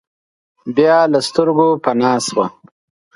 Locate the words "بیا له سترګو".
0.75-1.67